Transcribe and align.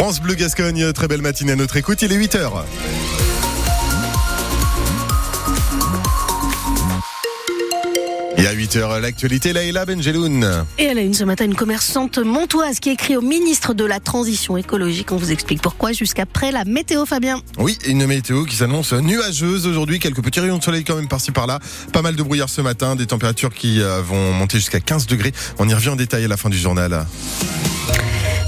France 0.00 0.22
Bleu 0.22 0.32
Gascogne, 0.32 0.94
très 0.94 1.08
belle 1.08 1.20
matinée 1.20 1.52
à 1.52 1.56
notre 1.56 1.76
écoute, 1.76 2.00
il 2.00 2.10
est 2.10 2.16
8h. 2.16 2.50
Et 8.38 8.46
à 8.46 8.54
8h, 8.54 8.98
l'actualité, 8.98 9.52
Laïla 9.52 9.84
Benjeloun. 9.84 10.64
Et 10.78 10.84
elle 10.84 10.96
a 10.96 11.02
une 11.02 11.12
ce 11.12 11.24
matin 11.24 11.44
une 11.44 11.54
commerçante 11.54 12.16
montoise 12.16 12.80
qui 12.80 12.88
écrit 12.88 13.14
au 13.14 13.20
ministre 13.20 13.74
de 13.74 13.84
la 13.84 14.00
Transition 14.00 14.56
écologique. 14.56 15.12
On 15.12 15.18
vous 15.18 15.32
explique 15.32 15.60
pourquoi 15.60 15.92
jusqu'après 15.92 16.50
la 16.50 16.64
météo, 16.64 17.04
Fabien. 17.04 17.42
Oui, 17.58 17.76
une 17.86 18.06
météo 18.06 18.46
qui 18.46 18.56
s'annonce 18.56 18.94
nuageuse 18.94 19.66
aujourd'hui. 19.66 19.98
Quelques 19.98 20.22
petits 20.22 20.40
rayons 20.40 20.56
de 20.56 20.64
soleil 20.64 20.82
quand 20.82 20.96
même 20.96 21.08
par-ci 21.08 21.30
par-là. 21.30 21.58
Pas 21.92 22.00
mal 22.00 22.16
de 22.16 22.22
brouillard 22.22 22.48
ce 22.48 22.62
matin, 22.62 22.96
des 22.96 23.06
températures 23.06 23.52
qui 23.52 23.82
euh, 23.82 24.00
vont 24.00 24.32
monter 24.32 24.56
jusqu'à 24.56 24.80
15 24.80 25.06
degrés. 25.06 25.32
On 25.58 25.68
y 25.68 25.74
revient 25.74 25.90
en 25.90 25.96
détail 25.96 26.24
à 26.24 26.28
la 26.28 26.38
fin 26.38 26.48
du 26.48 26.58
journal. 26.58 27.04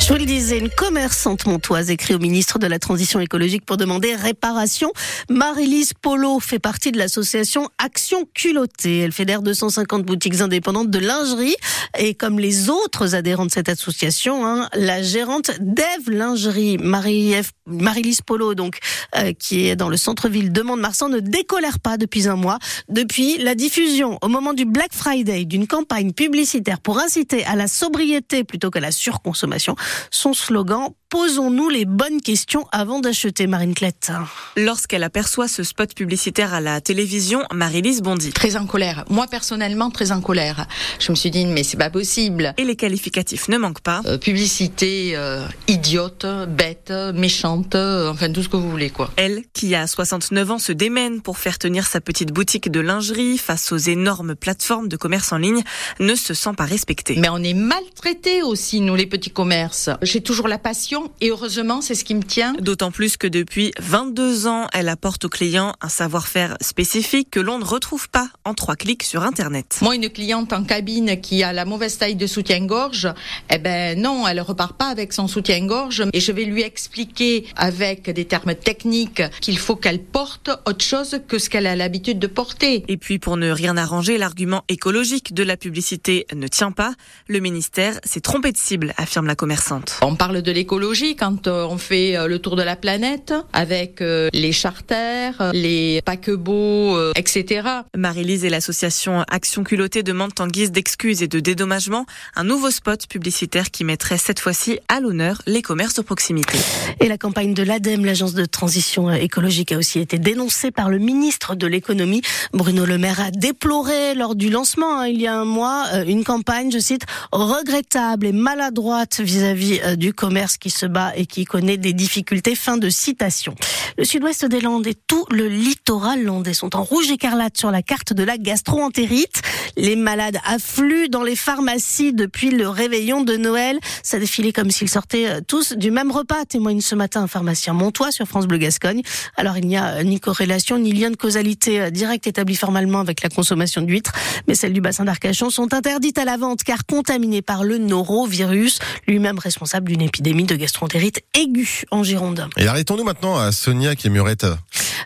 Je 0.00 0.08
vous 0.08 0.18
le 0.18 0.26
disais, 0.26 0.58
une 0.58 0.68
commerçante 0.68 1.46
montoise 1.46 1.90
écrit 1.90 2.14
au 2.14 2.18
ministre 2.18 2.58
de 2.58 2.66
la 2.66 2.78
Transition 2.78 3.20
écologique 3.20 3.64
pour 3.64 3.76
demander 3.76 4.14
réparation. 4.14 4.92
Marie-Lise 5.30 5.92
Polo 5.94 6.40
fait 6.40 6.58
partie 6.58 6.90
de 6.90 6.98
l'association 6.98 7.68
Action 7.78 8.26
Culottée. 8.34 8.98
Elle 8.98 9.12
fédère 9.12 9.42
250 9.42 10.02
boutiques 10.02 10.40
indépendantes 10.40 10.90
de 10.90 10.98
lingerie. 10.98 11.54
Et 11.98 12.14
comme 12.14 12.40
les 12.40 12.68
autres 12.68 13.14
adhérents 13.14 13.46
de 13.46 13.50
cette 13.50 13.68
association, 13.68 14.44
hein, 14.44 14.68
la 14.74 15.02
gérante 15.02 15.52
d'Eve 15.60 16.10
Lingerie, 16.10 16.78
Marie-Lise 16.78 18.22
Polo, 18.22 18.54
donc, 18.54 18.78
euh, 19.16 19.32
qui 19.32 19.68
est 19.68 19.76
dans 19.76 19.88
le 19.88 19.96
centre-ville 19.96 20.52
de 20.52 20.62
Mont-de-Marsan, 20.62 21.10
ne 21.10 21.20
décolère 21.20 21.78
pas 21.78 21.96
depuis 21.96 22.28
un 22.28 22.36
mois. 22.36 22.58
Depuis 22.88 23.38
la 23.38 23.54
diffusion, 23.54 24.18
au 24.20 24.28
moment 24.28 24.52
du 24.52 24.64
Black 24.64 24.92
Friday, 24.92 25.44
d'une 25.44 25.66
campagne 25.66 26.12
publicitaire 26.12 26.80
pour 26.80 26.98
inciter 26.98 27.44
à 27.44 27.54
la 27.54 27.68
sobriété 27.68 28.42
plutôt 28.42 28.70
qu'à 28.70 28.80
la 28.80 28.90
surconsommation, 28.90 29.76
son 30.10 30.34
slogan 30.34 30.94
Posons-nous 31.12 31.68
les 31.68 31.84
bonnes 31.84 32.22
questions 32.22 32.66
avant 32.72 32.98
d'acheter, 32.98 33.46
Marine 33.46 33.74
Clette. 33.74 34.10
Lorsqu'elle 34.56 35.02
aperçoit 35.02 35.46
ce 35.46 35.62
spot 35.62 35.94
publicitaire 35.94 36.54
à 36.54 36.62
la 36.62 36.80
télévision, 36.80 37.42
Marie-Lise 37.52 38.00
bondit. 38.00 38.32
Très 38.32 38.56
en 38.56 38.64
colère. 38.64 39.04
Moi, 39.10 39.26
personnellement, 39.26 39.90
très 39.90 40.10
en 40.10 40.22
colère. 40.22 40.66
Je 40.98 41.12
me 41.12 41.14
suis 41.14 41.30
dit, 41.30 41.44
mais 41.44 41.64
c'est 41.64 41.76
pas 41.76 41.90
possible. 41.90 42.54
Et 42.56 42.64
les 42.64 42.76
qualificatifs 42.76 43.48
ne 43.48 43.58
manquent 43.58 43.82
pas. 43.82 44.00
Euh, 44.06 44.16
publicité 44.16 45.12
euh, 45.14 45.46
idiote, 45.68 46.24
bête, 46.48 46.90
méchante, 47.12 47.74
euh, 47.74 48.10
enfin 48.10 48.32
tout 48.32 48.42
ce 48.42 48.48
que 48.48 48.56
vous 48.56 48.70
voulez, 48.70 48.88
quoi. 48.88 49.10
Elle, 49.16 49.42
qui 49.52 49.74
a 49.74 49.86
69 49.86 50.52
ans, 50.52 50.58
se 50.58 50.72
démène 50.72 51.20
pour 51.20 51.36
faire 51.36 51.58
tenir 51.58 51.86
sa 51.86 52.00
petite 52.00 52.32
boutique 52.32 52.70
de 52.70 52.80
lingerie 52.80 53.36
face 53.36 53.70
aux 53.70 53.76
énormes 53.76 54.34
plateformes 54.34 54.88
de 54.88 54.96
commerce 54.96 55.30
en 55.30 55.36
ligne, 55.36 55.62
ne 56.00 56.14
se 56.14 56.32
sent 56.32 56.54
pas 56.56 56.64
respectée. 56.64 57.16
Mais 57.18 57.28
on 57.28 57.42
est 57.42 57.52
maltraités 57.52 58.42
aussi, 58.42 58.80
nous, 58.80 58.94
les 58.94 59.04
petits 59.04 59.30
commerces. 59.30 59.90
J'ai 60.00 60.22
toujours 60.22 60.48
la 60.48 60.56
passion 60.56 61.01
et 61.20 61.30
heureusement, 61.30 61.80
c'est 61.80 61.94
ce 61.94 62.04
qui 62.04 62.14
me 62.14 62.22
tient. 62.22 62.54
D'autant 62.60 62.90
plus 62.90 63.16
que 63.16 63.26
depuis 63.26 63.72
22 63.80 64.46
ans, 64.46 64.66
elle 64.72 64.88
apporte 64.88 65.24
aux 65.24 65.28
clients 65.28 65.74
un 65.80 65.88
savoir-faire 65.88 66.56
spécifique 66.60 67.30
que 67.30 67.40
l'on 67.40 67.58
ne 67.58 67.64
retrouve 67.64 68.08
pas 68.08 68.28
en 68.44 68.54
trois 68.54 68.76
clics 68.76 69.02
sur 69.02 69.22
Internet. 69.22 69.78
Moi, 69.82 69.96
une 69.96 70.08
cliente 70.08 70.52
en 70.52 70.64
cabine 70.64 71.20
qui 71.20 71.42
a 71.42 71.52
la 71.52 71.64
mauvaise 71.64 71.98
taille 71.98 72.14
de 72.14 72.26
soutien-gorge, 72.26 73.12
eh 73.50 73.58
ben 73.58 74.00
non, 74.00 74.26
elle 74.26 74.40
repart 74.40 74.76
pas 74.76 74.88
avec 74.88 75.12
son 75.12 75.28
soutien-gorge 75.28 76.04
et 76.12 76.20
je 76.20 76.32
vais 76.32 76.44
lui 76.44 76.62
expliquer 76.62 77.46
avec 77.56 78.10
des 78.10 78.24
termes 78.24 78.54
techniques 78.54 79.22
qu'il 79.40 79.58
faut 79.58 79.76
qu'elle 79.76 80.02
porte 80.02 80.50
autre 80.66 80.84
chose 80.84 81.20
que 81.26 81.38
ce 81.38 81.50
qu'elle 81.50 81.66
a 81.66 81.76
l'habitude 81.76 82.18
de 82.18 82.26
porter. 82.26 82.84
Et 82.88 82.96
puis 82.96 83.18
pour 83.18 83.36
ne 83.36 83.50
rien 83.50 83.76
arranger, 83.76 84.18
l'argument 84.18 84.64
écologique 84.68 85.34
de 85.34 85.42
la 85.42 85.56
publicité 85.56 86.26
ne 86.34 86.46
tient 86.46 86.72
pas. 86.72 86.94
Le 87.28 87.40
ministère 87.40 87.98
s'est 88.04 88.20
trompé 88.20 88.52
de 88.52 88.56
cible, 88.56 88.94
affirme 88.96 89.26
la 89.26 89.34
commerçante. 89.34 89.98
On 90.02 90.14
parle 90.14 90.42
de 90.42 90.52
l'écologie 90.52 90.91
quand 91.18 91.46
euh, 91.46 91.64
on 91.64 91.78
fait 91.78 92.16
euh, 92.16 92.26
le 92.26 92.38
tour 92.38 92.54
de 92.54 92.62
la 92.62 92.76
planète 92.76 93.32
avec 93.54 94.02
euh, 94.02 94.28
les 94.34 94.52
charters, 94.52 95.50
les 95.54 96.02
paquebots, 96.02 97.12
etc. 97.14 97.66
Marie-Lise 97.96 98.44
et 98.44 98.50
l'association 98.50 99.24
Action 99.30 99.64
Culottée 99.64 100.02
demandent 100.02 100.38
en 100.38 100.46
guise 100.46 100.70
d'excuses 100.70 101.22
et 101.22 101.28
de 101.28 101.40
dédommagement 101.40 102.04
un 102.36 102.44
nouveau 102.44 102.70
spot 102.70 103.06
publicitaire 103.06 103.70
qui 103.70 103.84
mettrait 103.84 104.18
cette 104.18 104.38
fois-ci 104.38 104.80
à 104.88 105.00
l'honneur 105.00 105.40
les 105.46 105.62
commerces 105.62 105.94
de 105.94 106.02
proximité. 106.02 106.58
Et 107.00 107.08
la 107.08 107.16
campagne 107.16 107.54
de 107.54 107.62
l'ADEME, 107.62 108.04
l'agence 108.04 108.34
de 108.34 108.44
transition 108.44 109.10
écologique, 109.10 109.72
a 109.72 109.78
aussi 109.78 109.98
été 109.98 110.18
dénoncée 110.18 110.70
par 110.72 110.90
le 110.90 110.98
ministre 110.98 111.54
de 111.54 111.66
l'économie. 111.66 112.20
Bruno 112.52 112.84
Le 112.84 112.98
Maire 112.98 113.20
a 113.20 113.30
déploré 113.30 114.14
lors 114.14 114.34
du 114.34 114.50
lancement, 114.50 115.00
hein, 115.00 115.06
il 115.06 115.22
y 115.22 115.26
a 115.26 115.34
un 115.34 115.46
mois, 115.46 115.86
une 116.06 116.24
campagne, 116.24 116.70
je 116.70 116.78
cite, 116.78 117.06
regrettable 117.32 118.26
et 118.26 118.32
maladroite 118.32 119.20
vis-à-vis 119.20 119.78
-vis 119.78 119.96
du 119.96 120.12
commerce 120.12 120.58
qui 120.58 120.70
se 120.70 120.81
bas 120.86 121.12
et 121.16 121.26
qui 121.26 121.44
connaît 121.44 121.76
des 121.76 121.92
difficultés. 121.92 122.54
Fin 122.54 122.76
de 122.76 122.88
citation. 122.88 123.54
Le 123.98 124.04
sud-ouest 124.04 124.44
des 124.44 124.60
Landes 124.60 124.86
et 124.86 124.94
tout 124.94 125.26
le 125.30 125.48
littoral 125.48 126.22
landais 126.22 126.54
sont 126.54 126.76
en 126.76 126.82
rouge 126.82 127.10
écarlate 127.10 127.56
sur 127.56 127.70
la 127.70 127.82
carte 127.82 128.12
de 128.12 128.22
la 128.22 128.38
gastro-entérite. 128.38 129.42
Les 129.76 129.96
malades 129.96 130.38
affluent 130.44 131.08
dans 131.08 131.22
les 131.22 131.36
pharmacies 131.36 132.12
depuis 132.12 132.50
le 132.50 132.68
réveillon 132.68 133.22
de 133.22 133.36
Noël. 133.36 133.78
Ça 134.02 134.18
défilait 134.18 134.52
comme 134.52 134.70
s'ils 134.70 134.88
sortaient 134.88 135.28
euh, 135.28 135.40
tous 135.46 135.72
du 135.72 135.90
même 135.90 136.10
repas, 136.10 136.44
témoigne 136.44 136.80
ce 136.80 136.94
matin 136.94 137.22
un 137.22 137.26
pharmacien 137.26 137.72
montois 137.72 138.10
sur 138.10 138.26
France 138.26 138.46
Bleu 138.46 138.58
Gascogne. 138.58 139.02
Alors 139.36 139.56
il 139.58 139.66
n'y 139.66 139.76
a 139.76 139.96
euh, 139.96 140.02
ni 140.02 140.20
corrélation 140.20 140.78
ni 140.78 140.92
lien 140.92 141.10
de 141.10 141.16
causalité 141.16 141.80
euh, 141.80 141.90
direct 141.90 142.26
établi 142.26 142.56
formellement 142.56 143.00
avec 143.00 143.22
la 143.22 143.28
consommation 143.28 143.82
d'huîtres, 143.82 144.12
mais 144.48 144.54
celles 144.54 144.72
du 144.72 144.80
bassin 144.80 145.04
d'Arcachon 145.04 145.50
sont 145.50 145.74
interdites 145.74 146.18
à 146.18 146.24
la 146.24 146.36
vente 146.36 146.62
car 146.62 146.84
contaminées 146.86 147.42
par 147.42 147.64
le 147.64 147.78
norovirus, 147.78 148.78
lui-même 149.06 149.38
responsable 149.38 149.88
d'une 149.88 150.02
épidémie 150.02 150.44
de 150.44 150.54
gastroentérite 150.62 151.22
aiguë 151.34 151.84
en 151.90 152.04
Gironde. 152.04 152.48
Et 152.56 152.66
arrêtons-nous 152.66 153.04
maintenant 153.04 153.38
à 153.38 153.50
Sonia 153.52 153.96
qui 153.96 154.06
est 154.06 154.10
murette. 154.10 154.46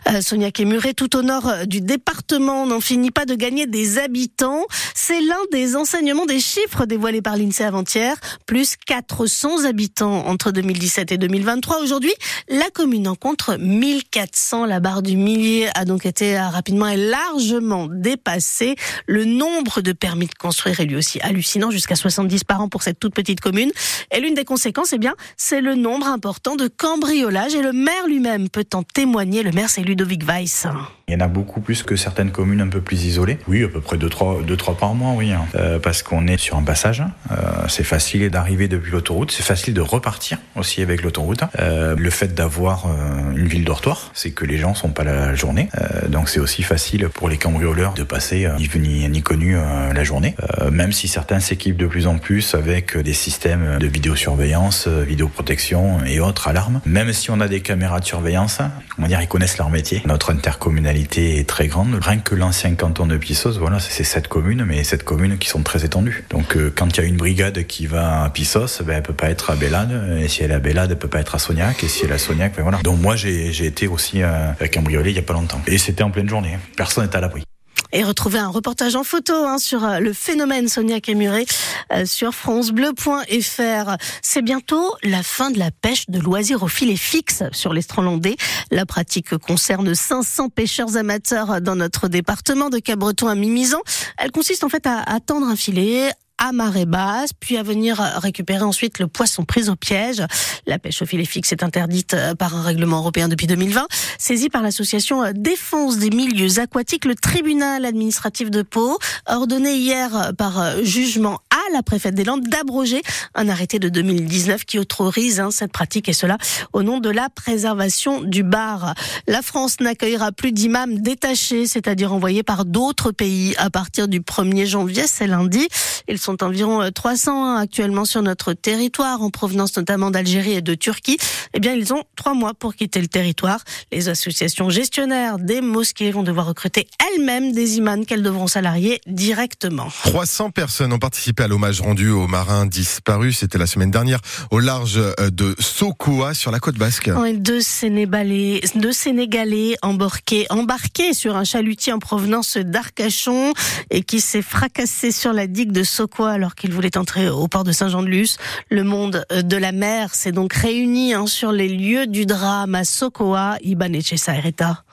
Euh, 0.09 0.21
Sonia 0.21 0.51
Kémuré, 0.51 0.93
tout 0.93 1.15
au 1.15 1.21
nord 1.21 1.47
euh, 1.47 1.65
du 1.65 1.81
département, 1.81 2.65
n'en 2.65 2.81
finit 2.81 3.11
pas 3.11 3.25
de 3.25 3.35
gagner 3.35 3.67
des 3.67 3.97
habitants. 3.97 4.65
C'est 4.93 5.21
l'un 5.21 5.35
des 5.51 5.75
enseignements 5.75 6.25
des 6.25 6.39
chiffres 6.39 6.85
dévoilés 6.85 7.21
par 7.21 7.37
l'INSEE 7.37 7.63
avant-hier. 7.63 8.15
Plus 8.45 8.75
400 8.85 9.65
habitants 9.65 10.25
entre 10.27 10.51
2017 10.51 11.11
et 11.11 11.17
2023. 11.17 11.81
Aujourd'hui, 11.81 12.13
la 12.49 12.69
commune 12.69 13.07
en 13.07 13.15
compte 13.15 13.49
1400. 13.49 14.65
La 14.65 14.79
barre 14.79 15.01
du 15.01 15.15
millier 15.15 15.69
a 15.75 15.85
donc 15.85 16.05
été 16.05 16.37
euh, 16.37 16.47
rapidement 16.47 16.87
et 16.87 16.97
largement 16.97 17.87
dépassée. 17.87 18.75
Le 19.07 19.25
nombre 19.25 19.81
de 19.81 19.91
permis 19.91 20.27
de 20.27 20.35
construire 20.35 20.79
est 20.79 20.85
lui 20.85 20.95
aussi 20.95 21.19
hallucinant, 21.21 21.71
jusqu'à 21.71 21.95
70 21.95 22.43
par 22.43 22.61
an 22.61 22.69
pour 22.69 22.83
cette 22.83 22.99
toute 22.99 23.13
petite 23.13 23.41
commune. 23.41 23.71
Et 24.11 24.19
l'une 24.19 24.33
des 24.33 24.45
conséquences, 24.45 24.93
eh 24.93 24.97
bien, 24.97 25.15
c'est 25.35 25.61
le 25.61 25.75
nombre 25.75 26.07
important 26.07 26.55
de 26.55 26.67
cambriolages. 26.67 27.55
Et 27.55 27.61
le 27.61 27.73
maire 27.73 28.07
lui-même 28.07 28.49
peut 28.49 28.65
en 28.73 28.83
témoigner. 28.83 29.43
Le 29.43 29.51
maire, 29.51 29.69
c'est 29.69 29.83
Ludovic 29.87 30.27
Weiss. 30.27 30.67
Il 31.09 31.13
y 31.13 31.15
en 31.15 31.21
a 31.21 31.29
beaucoup 31.29 31.61
plus 31.61 31.83
que 31.83 31.95
certaines 31.95 32.31
communes 32.31 32.59
un 32.59 32.67
peu 32.67 32.81
plus 32.81 33.05
isolées. 33.05 33.37
Oui, 33.47 33.63
à 33.63 33.69
peu 33.69 33.79
près 33.79 33.95
2-3 33.95 34.43
deux, 34.43 34.57
trois, 34.57 34.75
par 34.75 34.93
mois, 34.93 35.13
oui. 35.15 35.31
Hein. 35.31 35.45
Euh, 35.55 35.79
parce 35.79 36.03
qu'on 36.03 36.27
est 36.27 36.35
sur 36.35 36.57
un 36.57 36.63
passage. 36.63 37.01
Euh, 37.31 37.35
c'est 37.69 37.85
facile 37.85 38.29
d'arriver 38.29 38.67
depuis 38.67 38.91
l'autoroute. 38.91 39.31
C'est 39.31 39.41
facile 39.41 39.73
de 39.73 39.79
repartir 39.79 40.37
aussi 40.57 40.81
avec 40.81 41.03
l'autoroute. 41.03 41.39
Euh, 41.59 41.95
le 41.97 42.09
fait 42.09 42.35
d'avoir 42.35 42.87
euh, 42.87 43.37
une 43.37 43.47
ville 43.47 43.63
dortoir, 43.63 44.11
c'est 44.13 44.31
que 44.31 44.43
les 44.43 44.57
gens 44.57 44.75
sont 44.75 44.89
pas 44.89 45.05
la 45.05 45.33
journée. 45.33 45.69
Euh, 45.79 46.09
donc 46.09 46.27
c'est 46.27 46.41
aussi 46.41 46.61
facile 46.61 47.07
pour 47.07 47.29
les 47.29 47.37
cambrioleurs 47.37 47.93
de 47.93 48.03
passer 48.03 48.45
euh, 48.45 48.57
ni 48.57 48.67
vu 48.67 48.79
ni, 48.79 49.21
connu 49.21 49.55
la 49.55 50.03
journée. 50.03 50.35
même 50.71 50.91
si 50.91 51.07
certains 51.07 51.39
s'équipent 51.39 51.77
de 51.77 51.87
plus 51.87 52.07
en 52.07 52.17
plus 52.17 52.53
avec 52.53 52.97
des 52.97 53.13
systèmes 53.13 53.77
de 53.79 53.87
vidéosurveillance, 53.87 54.89
vidéoprotection 54.89 56.03
et 56.05 56.19
autres 56.19 56.49
alarmes. 56.49 56.81
Même 56.85 57.13
si 57.13 57.31
on 57.31 57.39
a 57.39 57.47
des 57.47 57.61
caméras 57.61 58.01
de 58.01 58.05
surveillance, 58.05 58.59
on 58.97 59.03
va 59.03 59.07
dire 59.07 59.21
ils 59.21 59.27
connaissent 59.27 59.57
leur 59.57 59.69
métier. 59.69 60.01
Notre 60.05 60.31
intercommunalité 60.33 60.96
est 61.01 61.47
très 61.47 61.67
grande. 61.67 61.97
Rien 62.01 62.19
que 62.19 62.35
l'ancien 62.35 62.73
canton 62.75 63.05
de 63.05 63.17
Pissos, 63.17 63.57
voilà, 63.57 63.79
c'est 63.79 64.03
sept 64.03 64.27
communes, 64.27 64.65
mais 64.65 64.83
sept 64.83 65.03
communes 65.03 65.37
qui 65.37 65.49
sont 65.49 65.63
très 65.63 65.85
étendues. 65.85 66.23
Donc 66.29 66.55
euh, 66.55 66.71
quand 66.75 66.97
il 66.97 67.01
y 67.01 67.03
a 67.03 67.07
une 67.07 67.17
brigade 67.17 67.65
qui 67.65 67.87
va 67.87 68.23
à 68.23 68.29
Pissos, 68.29 68.81
ben, 68.83 68.97
elle 68.97 69.03
peut 69.03 69.13
pas 69.13 69.29
être 69.29 69.49
à 69.49 69.55
Bélade, 69.55 70.19
et 70.19 70.27
si 70.27 70.43
elle 70.43 70.51
est 70.51 70.55
à 70.55 70.59
Bélade, 70.59 70.91
elle 70.91 70.99
peut 70.99 71.07
pas 71.07 71.19
être 71.19 71.35
à 71.35 71.39
Sognac, 71.39 71.83
et 71.83 71.87
si 71.87 72.05
elle 72.05 72.11
est 72.11 72.15
à 72.15 72.19
Sognac, 72.19 72.53
ben 72.55 72.63
voilà. 72.63 72.79
Donc 72.83 72.99
moi 73.01 73.15
j'ai 73.15 73.65
été 73.65 73.87
aussi 73.87 74.21
euh, 74.21 74.51
briolet 74.81 75.11
il 75.11 75.15
y 75.15 75.19
a 75.19 75.23
pas 75.23 75.33
longtemps. 75.33 75.61
Et 75.67 75.77
c'était 75.77 76.03
en 76.03 76.11
pleine 76.11 76.29
journée, 76.29 76.57
personne 76.75 77.05
n'est 77.05 77.15
à 77.15 77.21
l'abri 77.21 77.46
et 77.91 78.03
retrouver 78.03 78.39
un 78.39 78.49
reportage 78.49 78.95
en 78.95 79.03
photo 79.03 79.33
hein, 79.33 79.57
sur 79.57 79.83
euh, 79.83 79.99
le 79.99 80.13
phénomène 80.13 80.67
Sonia 80.67 80.99
Kémuré 80.99 81.45
euh, 81.91 82.05
sur 82.05 82.33
francebleu.fr. 82.33 83.97
C'est 84.21 84.41
bientôt 84.41 84.95
la 85.03 85.23
fin 85.23 85.51
de 85.51 85.59
la 85.59 85.71
pêche 85.71 86.09
de 86.09 86.19
loisirs 86.19 86.63
au 86.63 86.67
filet 86.67 86.95
fixe 86.95 87.43
sur 87.51 87.73
l'Estranlandais. 87.73 88.35
La 88.71 88.85
pratique 88.85 89.37
concerne 89.37 89.93
500 89.93 90.49
pêcheurs 90.49 90.97
amateurs 90.97 91.61
dans 91.61 91.75
notre 91.75 92.07
département 92.07 92.69
de 92.69 92.79
Cabreton 92.79 93.27
à 93.27 93.35
Mimizan. 93.35 93.81
Elle 94.17 94.31
consiste 94.31 94.63
en 94.63 94.69
fait 94.69 94.85
à, 94.85 95.01
à 95.01 95.19
tendre 95.19 95.47
un 95.47 95.55
filet, 95.55 96.11
à 96.37 96.51
marée 96.51 96.85
basse, 96.85 97.31
puis 97.33 97.57
à 97.57 97.63
venir 97.63 97.97
récupérer 97.97 98.63
ensuite 98.63 98.99
le 98.99 99.07
poisson 99.07 99.43
pris 99.43 99.69
au 99.69 99.75
piège. 99.75 100.23
La 100.65 100.79
pêche 100.79 101.01
au 101.01 101.05
filet 101.05 101.25
fixe 101.25 101.51
est 101.51 101.63
interdite 101.63 102.13
euh, 102.13 102.35
par 102.35 102.55
un 102.55 102.61
règlement 102.61 102.97
européen 102.97 103.27
depuis 103.27 103.47
2020. 103.47 103.87
Saisi 104.17 104.49
par 104.49 104.61
l'association 104.61 105.23
euh, 105.23 105.31
Défense 105.33 105.97
des 105.97 106.09
milieux 106.09 106.59
aquatiques, 106.59 107.05
le 107.05 107.15
tribunal 107.15 107.85
administratif 107.85 108.51
de 108.51 108.61
Pau 108.61 108.99
ordonné 109.27 109.75
hier 109.75 110.33
par 110.37 110.59
euh, 110.59 110.83
jugement 110.83 111.39
à 111.46 111.46
la 111.73 111.83
préfète 111.83 112.15
des 112.15 112.23
Landes 112.23 112.43
d'abroger 112.47 113.01
un 113.35 113.49
arrêté 113.49 113.79
de 113.79 113.89
2019 113.89 114.65
qui 114.65 114.79
autorise 114.79 115.39
hein, 115.39 115.49
cette 115.51 115.71
pratique 115.71 116.09
et 116.09 116.13
cela 116.13 116.37
au 116.73 116.83
nom 116.83 116.99
de 116.99 117.09
la 117.09 117.29
préservation 117.29 118.21
du 118.21 118.43
bar. 118.43 118.93
La 119.27 119.41
France 119.41 119.79
n'accueillera 119.79 120.31
plus 120.31 120.51
d'imams 120.51 120.99
détachés, 121.01 121.67
c'est-à-dire 121.67 122.13
envoyés 122.13 122.43
par 122.43 122.65
d'autres 122.65 123.11
pays 123.11 123.55
à 123.57 123.69
partir 123.69 124.07
du 124.07 124.21
1er 124.21 124.65
janvier, 124.65 125.03
c'est 125.07 125.27
lundi. 125.27 125.67
Ils 126.07 126.19
sont 126.19 126.43
environ 126.43 126.89
300 126.91 127.57
actuellement 127.57 128.05
sur 128.05 128.21
notre 128.21 128.53
territoire, 128.53 129.21
en 129.21 129.29
provenance 129.29 129.75
notamment 129.75 130.11
d'Algérie 130.11 130.53
et 130.53 130.61
de 130.61 130.73
Turquie. 130.73 131.17
Eh 131.53 131.59
bien, 131.59 131.73
ils 131.73 131.93
ont 131.93 132.03
trois 132.15 132.33
mois 132.33 132.53
pour 132.53 132.75
quitter 132.75 133.01
le 133.01 133.07
territoire. 133.07 133.59
Les 133.91 134.09
associations 134.09 134.69
gestionnaires 134.69 135.39
des 135.39 135.61
mosquées 135.61 136.11
vont 136.11 136.23
devoir 136.23 136.45
recruter 136.45 136.87
elles-mêmes 136.99 137.51
des 137.51 137.77
imams 137.77 138.05
qu'elles 138.05 138.23
devront 138.23 138.47
salarier 138.47 139.01
directement. 139.07 139.87
300 140.05 140.51
personnes 140.51 140.93
ont 140.93 140.99
participé 140.99 141.43
à 141.43 141.47
l'hommage 141.57 141.81
rendu 141.81 142.11
aux 142.11 142.27
marins 142.27 142.67
disparus. 142.67 143.39
C'était 143.39 143.57
la 143.57 143.65
semaine 143.65 143.89
dernière 143.89 144.19
au 144.51 144.59
large 144.59 144.97
euh, 144.97 145.31
de 145.31 145.55
Sokoa 145.57 146.35
sur 146.35 146.51
la 146.51 146.59
côte 146.59 146.75
basque. 146.75 147.09
deux 147.33 147.61
Sénégalais, 147.61 148.61
deux 148.75 148.91
Sénégalais 148.91 149.75
embarqués, 149.81 150.45
embarqués 150.51 151.15
sur 151.15 151.35
un 151.35 151.43
chalutier 151.43 151.93
en 151.93 151.97
provenance 151.97 152.57
d'Arcachon 152.57 153.53
et 153.89 154.03
qui 154.03 154.21
s'est 154.21 154.43
fracassé 154.43 155.11
sur 155.11 155.33
la 155.33 155.47
digue 155.47 155.71
de 155.71 155.81
Sokoa 155.81 156.29
alors 156.29 156.53
qu'il 156.53 156.71
voulait 156.71 156.95
entrer 156.95 157.27
au 157.27 157.47
port 157.47 157.63
de 157.63 157.71
Saint-Jean-de-Luz. 157.71 158.37
Le 158.69 158.83
monde 158.83 159.25
de 159.31 159.57
la 159.57 159.71
mer 159.71 160.13
s'est 160.13 160.31
donc 160.31 160.53
réuni 160.53 161.15
hein, 161.15 161.25
sur 161.25 161.51
les 161.51 161.69
lieux 161.69 162.05
du 162.05 162.27
drame 162.27 162.75
à 162.75 162.83
Sokoa. 162.83 163.57
Iban 163.63 163.93
Ereta. 163.93 164.83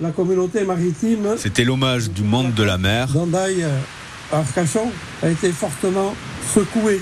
La 0.00 0.10
communauté 0.10 0.64
maritime. 0.64 1.36
C'était 1.36 1.62
l'hommage 1.62 2.10
du 2.10 2.24
monde 2.24 2.52
de 2.52 2.64
la 2.64 2.78
mer. 2.78 3.12
Dandaï 3.12 3.64
Arcachon 4.32 4.90
a 5.22 5.28
été 5.28 5.50
fortement 5.52 6.14
secoué 6.54 7.00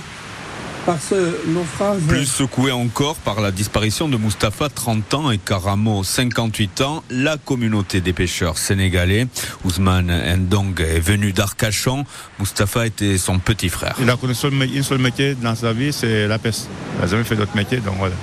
par 0.86 0.96
ce 1.00 1.46
naufrage. 1.48 2.00
Plus 2.08 2.25
secoué 2.25 2.72
encore 2.72 3.16
par 3.16 3.42
la 3.42 3.50
disparition 3.50 4.08
de 4.08 4.16
Mustapha, 4.16 4.70
30 4.70 5.14
ans, 5.14 5.30
et 5.30 5.36
Karamo, 5.36 6.02
58 6.02 6.80
ans. 6.80 7.04
La 7.10 7.36
communauté 7.36 8.00
des 8.00 8.14
pêcheurs 8.14 8.56
sénégalais, 8.56 9.26
Ousmane 9.64 10.10
Ndong, 10.36 10.80
est 10.80 11.00
venu 11.00 11.32
d'Arcachon. 11.32 12.06
Mustapha 12.38 12.86
était 12.86 13.19
son 13.19 13.38
petit 13.38 13.69
frère. 13.69 13.96
Il 14.00 14.08
a 14.08 14.16
connu 14.16 14.32
une 14.75 14.82
seule 14.82 14.98
métier 14.98 15.34
dans 15.34 15.54
sa 15.54 15.75
vie, 15.75 15.92
c'est 15.92 16.26
la 16.26 16.38
pêche. 16.38 16.62
Il 16.96 17.02
n'a 17.02 17.06
jamais 17.06 17.25
fait 17.25 17.36
d'autre 17.36 17.54
métier, 17.54 17.78
donc 17.78 17.96
voilà. 17.98 18.14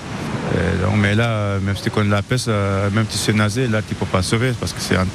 donc, 0.83 0.95
mais 0.97 1.13
là, 1.13 1.59
même 1.59 1.75
si 1.75 1.83
tu 1.83 1.91
connais 1.91 2.09
la 2.09 2.23
pêche, 2.23 2.45
euh, 2.47 2.89
même 2.89 3.05
si 3.09 3.17
tu 3.17 3.23
sais 3.25 3.33
nager, 3.33 3.67
là, 3.67 3.83
tu 3.83 3.93
ne 3.93 3.99
peux 3.99 4.05
pas 4.07 4.23
sauver 4.23 4.53
parce 4.59 4.73
que 4.73 4.81
c'est 4.81 4.95
un 4.95 5.05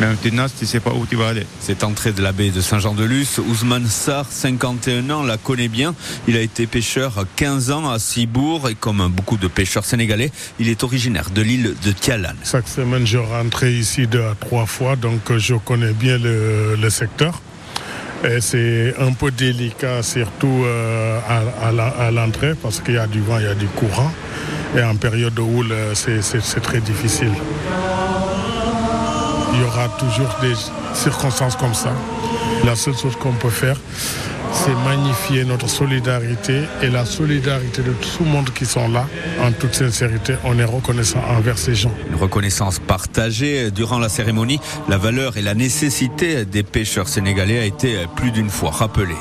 Euh, 0.00 0.06
même 0.06 0.16
tu 0.22 0.30
tu 0.58 0.66
sais 0.66 0.80
pas 0.80 0.92
où 0.92 1.06
tu 1.06 1.16
vas 1.16 1.28
aller. 1.28 1.46
Cette 1.60 1.84
entrée 1.84 2.12
de 2.12 2.22
la 2.22 2.32
baie 2.32 2.50
de 2.50 2.60
Saint-Jean-de-Luz, 2.60 3.40
Ousmane 3.48 3.86
Sarr, 3.86 4.26
51 4.28 5.10
ans, 5.10 5.22
la 5.22 5.36
connaît 5.36 5.68
bien. 5.68 5.94
Il 6.26 6.36
a 6.36 6.40
été 6.40 6.66
pêcheur 6.66 7.24
15 7.36 7.70
ans 7.70 7.90
à 7.90 7.98
Cibourg 7.98 8.68
et 8.68 8.74
comme 8.74 9.06
beaucoup 9.08 9.36
de 9.36 9.48
pêcheurs 9.48 9.84
sénégalais, 9.84 10.30
il 10.58 10.68
est 10.68 10.82
originaire 10.84 11.30
de 11.30 11.42
l'île 11.42 11.74
de 11.84 11.92
Tialan. 11.92 12.34
Chaque 12.44 12.68
semaine, 12.68 13.06
je 13.06 13.18
rentrais 13.18 13.72
ici 13.72 14.06
deux 14.06 14.22
à 14.22 14.34
trois 14.38 14.66
fois, 14.66 14.96
donc 14.96 15.36
je 15.36 15.54
connais 15.54 15.92
bien 15.92 16.18
le, 16.18 16.90
secteur. 16.90 17.40
Et 18.24 18.40
c'est 18.40 18.94
un 18.98 19.12
peu 19.12 19.30
délicat, 19.30 20.02
surtout 20.02 20.64
euh, 20.64 21.20
à, 21.28 22.10
l'entrée, 22.10 22.54
parce 22.60 22.80
qu'il 22.80 22.94
y 22.94 22.98
a 22.98 23.06
du 23.06 23.20
vent, 23.20 23.38
il 23.38 23.44
y 23.44 23.48
a 23.48 23.54
du 23.54 23.66
courant. 23.66 24.10
Et 24.76 24.82
en 24.82 24.96
période 24.96 25.34
de 25.34 25.40
houle, 25.40 25.72
c'est 25.94 26.60
très 26.62 26.80
difficile 26.80 27.32
il 29.58 29.62
y 29.62 29.66
aura 29.66 29.88
toujours 29.88 30.34
des 30.40 30.54
circonstances 30.94 31.56
comme 31.56 31.74
ça. 31.74 31.92
La 32.64 32.76
seule 32.76 32.96
chose 32.96 33.16
qu'on 33.16 33.32
peut 33.32 33.50
faire, 33.50 33.76
c'est 34.52 34.74
magnifier 34.84 35.44
notre 35.44 35.68
solidarité 35.68 36.62
et 36.82 36.88
la 36.88 37.04
solidarité 37.04 37.82
de 37.82 37.92
tout 37.92 38.24
le 38.24 38.30
monde 38.30 38.50
qui 38.50 38.66
sont 38.66 38.88
là. 38.88 39.06
En 39.42 39.50
toute 39.52 39.74
sincérité, 39.74 40.34
on 40.44 40.58
est 40.58 40.64
reconnaissant 40.64 41.20
envers 41.36 41.58
ces 41.58 41.74
gens. 41.74 41.92
Une 42.08 42.16
reconnaissance 42.16 42.78
partagée 42.78 43.70
durant 43.70 43.98
la 43.98 44.08
cérémonie. 44.08 44.60
La 44.88 44.96
valeur 44.96 45.36
et 45.36 45.42
la 45.42 45.54
nécessité 45.54 46.44
des 46.44 46.62
pêcheurs 46.62 47.08
sénégalais 47.08 47.58
a 47.58 47.64
été 47.64 48.06
plus 48.16 48.30
d'une 48.30 48.50
fois 48.50 48.70
rappelée. 48.70 49.14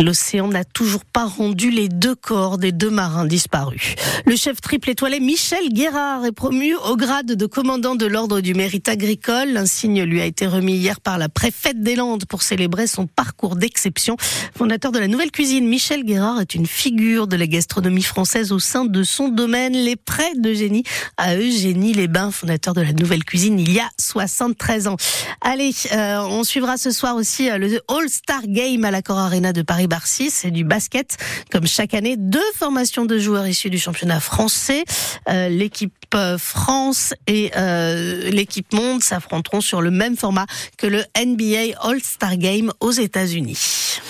L'océan 0.00 0.48
n'a 0.48 0.64
toujours 0.64 1.04
pas 1.04 1.26
rendu 1.26 1.70
les 1.70 1.88
deux 1.88 2.14
corps 2.14 2.56
des 2.56 2.72
deux 2.72 2.88
marins 2.88 3.26
disparus. 3.26 3.96
Le 4.24 4.34
chef 4.34 4.60
triple 4.62 4.88
étoilé 4.88 5.20
Michel 5.20 5.68
Guérard 5.68 6.24
est 6.24 6.32
promu 6.32 6.74
au 6.74 6.96
grade 6.96 7.26
de 7.26 7.46
commandant 7.46 7.96
de 7.96 8.06
l'ordre 8.06 8.40
du 8.40 8.54
mérite 8.54 8.88
agricole. 8.88 9.58
Un 9.58 9.66
signe 9.66 10.02
lui 10.04 10.22
a 10.22 10.24
été 10.24 10.46
remis 10.46 10.72
hier 10.74 11.02
par 11.02 11.18
la 11.18 11.28
préfète 11.28 11.82
des 11.82 11.96
Landes 11.96 12.24
pour 12.24 12.40
célébrer 12.40 12.86
son 12.86 13.06
parcours 13.06 13.56
d'exception. 13.56 14.16
Fondateur 14.56 14.90
de 14.90 14.98
la 14.98 15.06
nouvelle 15.06 15.30
cuisine, 15.30 15.68
Michel 15.68 16.04
Guérard 16.04 16.40
est 16.40 16.54
une 16.54 16.66
figure 16.66 17.26
de 17.26 17.36
la 17.36 17.46
gastronomie 17.46 18.02
française 18.02 18.52
au 18.52 18.58
sein 18.58 18.86
de 18.86 19.02
son 19.02 19.28
domaine, 19.28 19.74
les 19.74 19.96
prêts 19.96 20.32
d'Eugénie 20.34 20.84
à 21.18 21.36
Eugénie 21.36 21.92
Les 21.92 22.08
Bains, 22.08 22.30
fondateur 22.30 22.72
de 22.72 22.80
la 22.80 22.94
nouvelle 22.94 23.24
cuisine 23.24 23.60
il 23.60 23.70
y 23.70 23.80
a 23.80 23.90
73 23.98 24.88
ans. 24.88 24.96
Allez, 25.42 25.72
euh, 25.92 26.22
on 26.22 26.42
suivra 26.42 26.78
ce 26.78 26.90
soir 26.90 27.16
aussi 27.16 27.50
euh, 27.50 27.58
le 27.58 27.80
All-Star 27.88 28.46
Game 28.46 28.84
à 28.84 28.90
l'accord 28.90 29.18
Arena 29.18 29.52
de 29.52 29.60
Paris 29.60 29.88
Barcy, 29.90 30.30
c'est 30.30 30.52
du 30.52 30.62
basket. 30.62 31.18
Comme 31.50 31.66
chaque 31.66 31.94
année, 31.94 32.16
deux 32.16 32.40
formations 32.54 33.04
de 33.04 33.18
joueurs 33.18 33.46
issus 33.46 33.70
du 33.70 33.78
championnat 33.78 34.20
français. 34.20 34.84
Euh, 35.28 35.48
l'équipe 35.48 35.92
euh, 36.14 36.38
France 36.38 37.12
et 37.26 37.50
euh, 37.56 38.30
l'équipe 38.30 38.72
monde 38.72 39.02
s'affronteront 39.02 39.60
sur 39.60 39.82
le 39.82 39.90
même 39.90 40.16
format 40.16 40.46
que 40.78 40.86
le 40.86 41.02
NBA 41.18 41.76
All-Star 41.82 42.36
Game 42.36 42.72
aux 42.80 42.92
États-Unis. 42.92 44.00